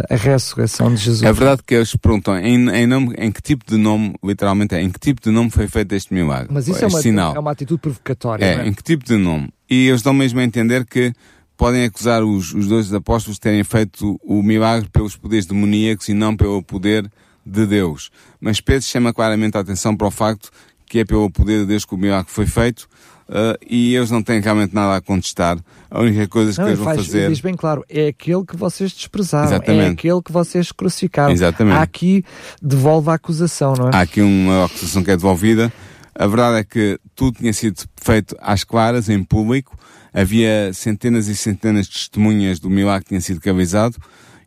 [0.09, 1.23] a ressurreição de Jesus.
[1.23, 4.89] É verdade que eles perguntam em, em, nome, em que tipo de nome, literalmente, em
[4.89, 6.47] que tipo de nome foi feito este milagre?
[6.51, 7.35] Mas isso é uma, sinal.
[7.35, 8.45] é uma atitude provocatória.
[8.45, 9.49] É, é, em que tipo de nome?
[9.69, 11.13] E eles dão mesmo a entender que
[11.57, 16.13] podem acusar os, os dois apóstolos de terem feito o milagre pelos poderes demoníacos e
[16.13, 17.09] não pelo poder
[17.45, 18.09] de Deus.
[18.39, 20.49] Mas Pedro chama claramente a atenção para o facto
[20.85, 22.87] que é pelo poder de Deus que o milagre foi feito
[23.33, 25.57] uh, e eles não têm realmente nada a contestar.
[25.89, 27.29] A única coisa não, que eles vão faz, fazer...
[27.29, 29.85] Diz bem claro, é aquele que vocês desprezaram, é Exatamente.
[29.85, 31.33] é aquele que vocês crucificaram.
[31.33, 31.77] Exatamente.
[31.77, 32.23] Há aqui,
[32.61, 33.91] devolve a acusação, não é?
[33.95, 35.73] Há aqui uma acusação que é devolvida.
[36.15, 39.77] A verdade é que tudo tinha sido feito às claras, em público.
[40.13, 43.97] Havia centenas e centenas de testemunhas do milagre que tinha sido realizado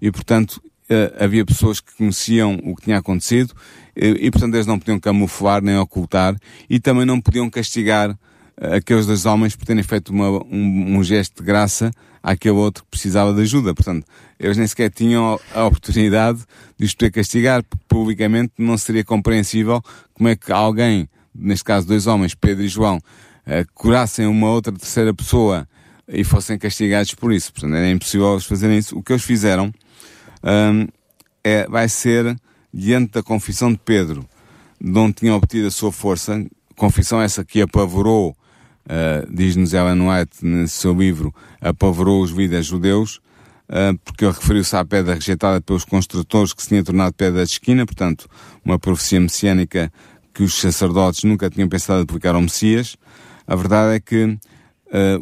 [0.01, 3.53] e, portanto, uh, havia pessoas que conheciam o que tinha acontecido
[3.97, 6.37] e, e, portanto, eles não podiam camuflar nem ocultar
[6.71, 8.17] e também não podiam castigar
[8.57, 11.91] aqueles dois homens por terem feito uma, um, um, gesto de graça
[12.23, 13.75] àquele outro que precisava de ajuda.
[13.75, 14.07] Portanto,
[14.39, 16.41] eles nem sequer tinham a oportunidade
[16.79, 19.83] de os poder castigar, porque publicamente não seria compreensível
[20.15, 24.73] como é que alguém, neste caso dois homens, Pedro e João, uh, curassem uma outra
[24.73, 25.69] terceira pessoa
[26.09, 27.53] e fossem castigados por isso.
[27.53, 28.97] Portanto, era impossível eles fazerem isso.
[28.97, 29.73] O que eles fizeram
[30.43, 30.87] um,
[31.43, 32.37] é, vai ser
[32.73, 34.29] diante da confissão de Pedro,
[34.81, 36.45] de onde tinha obtido a sua força,
[36.77, 38.37] confissão essa que apavorou,
[38.87, 43.17] uh, diz-nos Ellen White no seu livro, apavorou os líderes judeus,
[43.69, 47.53] uh, porque ele referiu-se à pedra rejeitada pelos construtores que se tinha tornado pedra de
[47.53, 48.29] esquina, portanto,
[48.65, 49.93] uma profecia messiânica
[50.33, 52.97] que os sacerdotes nunca tinham pensado aplicar ao Messias.
[53.47, 54.39] A verdade é que uh,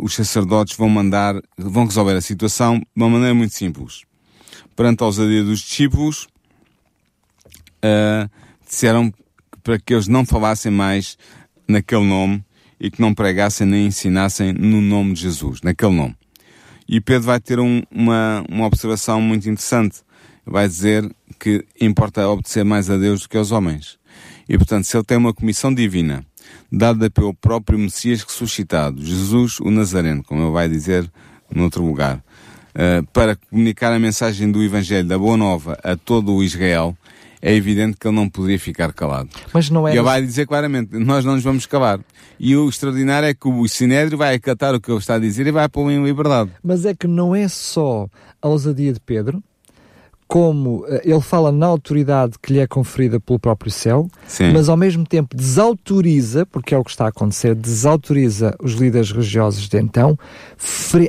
[0.01, 4.03] os sacerdotes vão mandar, vão resolver a situação de uma maneira muito simples
[4.77, 6.27] perante a ousadia dos discípulos,
[8.67, 9.13] disseram
[9.63, 11.17] para que eles não falassem mais
[11.69, 12.45] naquele nome
[12.85, 16.15] e que não pregassem nem ensinassem no nome de Jesus, naquele nome.
[16.87, 20.03] E Pedro vai ter um, uma, uma observação muito interessante.
[20.45, 23.97] Vai dizer que importa obedecer mais a Deus do que aos homens.
[24.47, 26.27] E portanto, se ele tem uma comissão divina,
[26.71, 31.11] dada pelo próprio Messias ressuscitado, Jesus o Nazareno, como ele vai dizer
[31.51, 36.45] noutro lugar, uh, para comunicar a mensagem do Evangelho da Boa Nova a todo o
[36.45, 36.95] Israel,
[37.45, 39.29] é evidente que ele não poderia ficar calado.
[39.53, 39.93] Mas não é.
[39.93, 42.01] E ele vai dizer claramente: nós não nos vamos calar.
[42.41, 45.47] E o extraordinário é que o Sinédrio vai acatar o que ele está a dizer
[45.47, 46.51] e vai pô-lo em liberdade.
[46.63, 48.09] Mas é que não é só
[48.41, 49.45] a ousadia de Pedro,
[50.27, 54.53] como eh, ele fala na autoridade que lhe é conferida pelo próprio céu, Sim.
[54.53, 59.11] mas ao mesmo tempo desautoriza, porque é o que está a acontecer, desautoriza os líderes
[59.11, 60.19] religiosos de então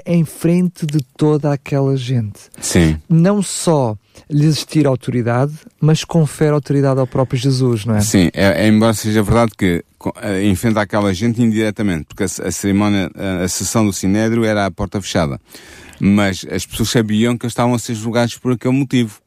[0.05, 2.39] em frente de toda aquela gente.
[2.59, 2.97] Sim.
[3.09, 3.95] Não só
[4.29, 8.01] lhes tira autoridade, mas confere autoridade ao próprio Jesus, não é?
[8.01, 9.83] Sim, é, é embora seja verdade que
[10.21, 14.65] eh, enfrenta aquela gente indiretamente, porque a, a cerimónia, a, a sessão do Sinédrio era
[14.65, 15.39] à porta fechada
[15.99, 19.19] mas as pessoas sabiam que estavam a ser julgados por aquele motivo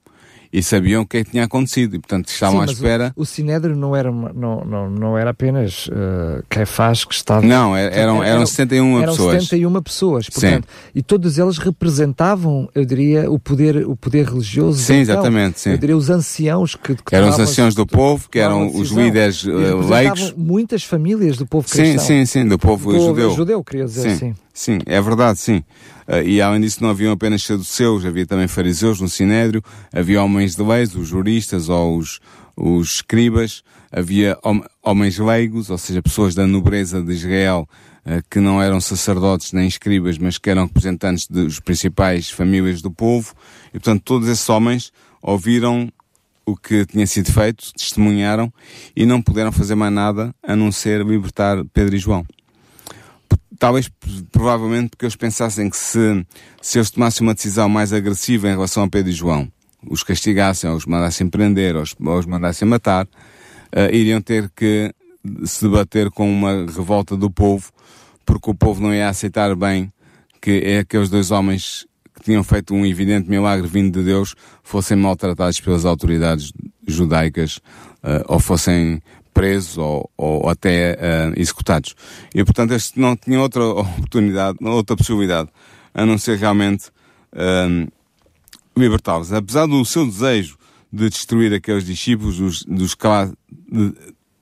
[0.53, 3.13] e sabiam o que é que tinha acontecido e portanto estavam Sim, à espera.
[3.15, 7.45] O, o Sinédrio não era, não, não, não era apenas uh, Caifás que estava.
[7.45, 9.45] Não, eram, eram, eram 71 eram pessoas.
[9.45, 10.91] 71 pessoas, portanto, sim.
[10.95, 14.79] e todas elas representavam, eu diria, o poder, o poder religioso.
[14.79, 15.61] Sim, então, exatamente.
[15.61, 15.71] Sim.
[15.71, 19.45] Eu diria os anciãos que, que eram os anciãos do povo, que eram os líderes
[19.45, 19.51] uh,
[19.89, 20.33] leigos.
[20.37, 22.05] Muitas famílias do povo cristão.
[22.05, 23.31] Sim, sim, sim, do povo, do judeu.
[23.35, 24.09] judeu, queria dizer sim.
[24.09, 24.35] assim.
[24.59, 25.59] Sim, é verdade, sim.
[26.09, 30.57] Uh, e além disso não haviam apenas saduceus, havia também fariseus no Sinédrio, havia homens
[30.57, 32.19] de leis, os juristas ou os,
[32.57, 37.69] os escribas, havia hom homens leigos, ou seja, pessoas da nobreza de Israel
[38.05, 42.91] uh, que não eram sacerdotes nem escribas, mas que eram representantes das principais famílias do
[42.91, 43.35] povo.
[43.69, 44.93] E portanto todos esses homens
[45.23, 45.89] ouviram
[46.45, 48.53] o que tinha sido feito, testemunharam
[48.97, 52.27] e não puderam fazer mais nada a não ser libertar Pedro e João
[53.59, 53.91] talvez
[54.31, 56.27] provavelmente porque eles pensassem que se,
[56.63, 59.51] se eles tomassem uma decisão mais agressiva em relação a Pedro e João,
[59.89, 64.51] os castigassem, ou os mandassem prender, ou os, ou os mandassem matar, uh, iriam ter
[64.55, 64.93] que
[65.45, 67.71] se debater com uma revolta do povo,
[68.25, 69.93] porque o povo não ia aceitar bem
[70.41, 74.97] que é aqueles dois homens que tinham feito um evidente milagre vindo de Deus fossem
[74.97, 76.53] maltratados pelas autoridades
[76.87, 79.01] judaicas uh, ou fossem
[79.39, 81.95] presos ou, ou até uh, executados.
[82.35, 85.49] E, portanto, este não tinha outra oportunidade, outra possibilidade,
[85.95, 86.89] a não ser realmente
[87.33, 87.89] uh,
[88.77, 89.33] libertá-los.
[89.33, 90.59] Apesar do seu desejo
[90.93, 92.97] de destruir aqueles discípulos, dos, dos
[93.71, 93.95] de,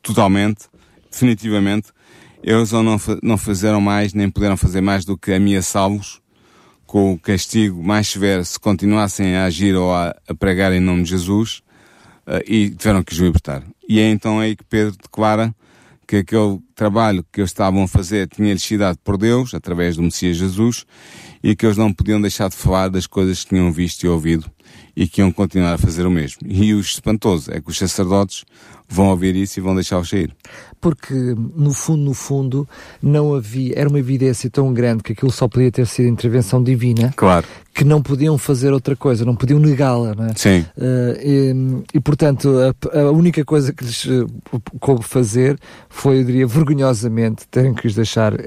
[0.02, 0.64] totalmente,
[1.10, 1.88] definitivamente,
[2.42, 6.22] eles não, não fizeram mais, nem puderam fazer mais do que ameaçá-los
[6.86, 11.02] com o castigo mais severo se continuassem a agir ou a, a pregar em nome
[11.02, 11.60] de Jesus
[12.46, 13.62] e tiveram que os libertar.
[13.88, 15.54] E é então aí que Pedro declara
[16.06, 20.02] que aquele trabalho que eles estavam a fazer tinha-lhes sido dado por Deus, através do
[20.02, 20.84] Messias Jesus,
[21.42, 24.50] e que eles não podiam deixar de falar das coisas que tinham visto e ouvido
[24.96, 26.40] e que iam continuar a fazer o mesmo.
[26.46, 28.44] E o espantoso é que os sacerdotes
[28.88, 30.32] vão ouvir isso e vão deixá-los sair.
[30.80, 32.68] Porque, no fundo, no fundo,
[33.02, 37.12] não havia, era uma evidência tão grande que aquilo só podia ter sido intervenção divina.
[37.16, 37.46] Claro.
[37.74, 40.32] Que não podiam fazer outra coisa, não podiam negá-la, não é?
[40.36, 40.64] Sim.
[40.76, 42.50] Uh, e, e, portanto,
[42.92, 44.26] a, a, única coisa que lhes uh,
[44.78, 48.38] coube fazer foi, eu diria, vergonhosamente terem que os deixar uh,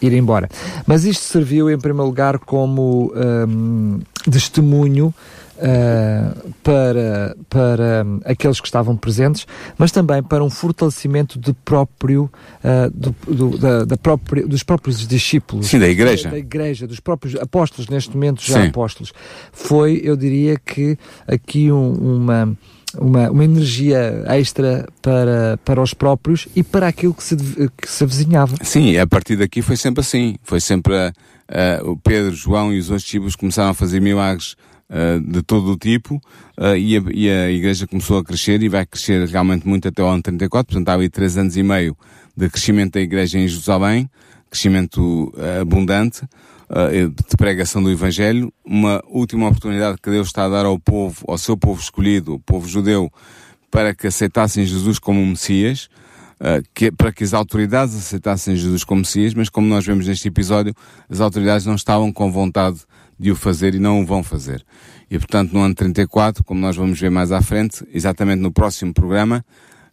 [0.00, 0.48] ir embora.
[0.86, 3.98] Mas isto serviu, em primeiro lugar, como um,
[4.30, 5.12] testemunho
[5.58, 12.30] uh, para, para aqueles que estavam presentes, mas também para um fortalecimento de próprio,
[12.64, 15.66] uh, do, do, da, da própria, dos próprios discípulos.
[15.66, 16.24] Sim, da igreja.
[16.24, 18.68] Da, da, igreja, dos próprios apóstolos, neste momento já Sim.
[18.68, 19.12] apóstolos.
[19.52, 22.56] Foi, eu diria que aqui um, uma
[22.98, 28.02] uma, uma energia extra para, para os próprios e para aquilo que se, que se
[28.02, 28.56] avizinhava.
[28.62, 30.36] Sim, a partir daqui foi sempre assim.
[30.42, 34.56] Foi sempre uh, o Pedro, João e os outros discípulos começaram a fazer milagres
[34.90, 36.16] uh, de todo o tipo,
[36.58, 40.02] uh, e, a, e, a, igreja começou a crescer e vai crescer realmente muito até
[40.02, 41.96] o ano 34, portanto há ali três anos e meio
[42.36, 44.08] de crescimento da igreja em Jerusalém,
[44.50, 46.22] crescimento uh, abundante,
[46.70, 51.38] de pregação do Evangelho, uma última oportunidade que Deus está a dar ao povo, ao
[51.38, 53.10] seu povo escolhido, o povo judeu,
[53.70, 55.88] para que aceitassem Jesus como Messias,
[56.40, 60.28] Uh, que, para que as autoridades aceitassem Jesus como Messias, mas como nós vemos neste
[60.28, 60.72] episódio,
[61.10, 62.78] as autoridades não estavam com vontade
[63.18, 64.64] de o fazer e não o vão fazer.
[65.10, 68.92] E portanto, no ano 34, como nós vamos ver mais à frente, exatamente no próximo
[68.92, 69.44] programa,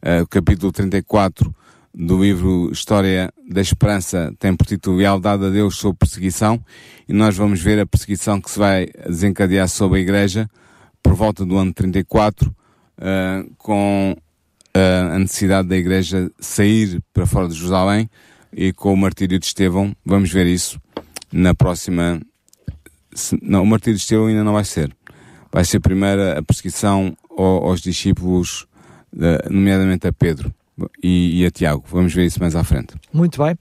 [0.04, 1.54] uh, o capítulo 34
[1.94, 6.64] do livro História da Esperança tem por título Lealdade a Deus sob perseguição,
[7.08, 10.50] e nós vamos ver a perseguição que se vai desencadear sobre a Igreja
[11.02, 14.16] por volta do ano 34, uh, com
[15.14, 18.10] a necessidade da Igreja sair para fora de Jerusalém
[18.52, 20.80] e com o martírio de Estevão, vamos ver isso
[21.32, 22.20] na próxima.
[23.42, 24.96] Não, o martírio de Estevão ainda não vai ser.
[25.52, 28.68] Vai ser primeiro a perseguição aos discípulos,
[29.50, 30.54] nomeadamente a Pedro
[31.02, 31.84] e, e a Tiago.
[31.90, 32.94] Vamos ver isso mais à frente.
[33.14, 33.58] Muito bem.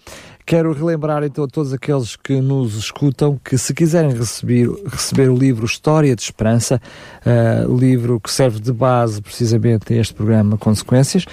[0.46, 5.36] Quero relembrar então a todos aqueles que nos escutam que se quiserem receber, receber o
[5.36, 6.80] livro História de Esperança,
[7.24, 11.24] uh, livro que serve de base precisamente a este programa Consequências,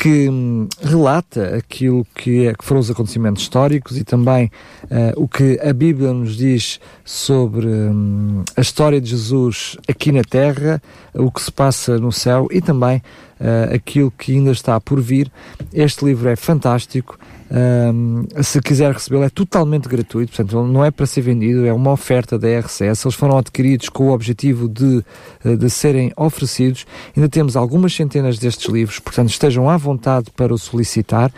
[0.00, 4.50] que hum, relata aquilo que, é, que, foram os acontecimentos históricos e também
[4.84, 10.22] uh, o que a Bíblia nos diz sobre hum, a história de Jesus aqui na
[10.22, 10.82] Terra,
[11.12, 13.02] o que se passa no céu e também
[13.40, 15.30] uh, aquilo que ainda está por vir.
[15.70, 17.18] Este livro é fantástico.
[17.50, 21.90] Um, se quiser recebê-lo, é totalmente gratuito, portanto, não é para ser vendido, é uma
[21.90, 23.04] oferta da RCS.
[23.04, 25.04] Eles foram adquiridos com o objetivo de,
[25.44, 26.86] eh, de serem oferecidos.
[27.16, 31.32] Ainda temos algumas centenas destes livros, portanto, estejam à vontade para o solicitar.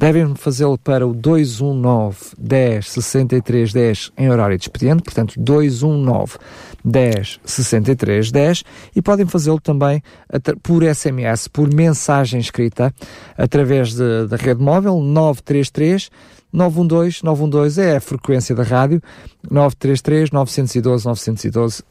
[0.00, 6.38] Devem fazê-lo para o 219 10 63 10 em horário de expediente, portanto, 219
[6.82, 8.64] 10 63 10
[8.96, 10.02] e podem fazê-lo também
[10.62, 12.94] por SMS, por mensagem escrita,
[13.36, 16.10] através da rede móvel 933
[16.52, 19.02] 912 912 é a frequência da rádio
[19.50, 21.82] 933 912 912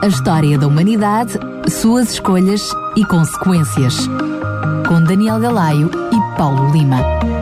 [0.02, 1.34] A história da humanidade,
[1.70, 4.08] suas escolhas e consequências.
[4.88, 7.35] Com Daniel Galaio e Paulo Lima.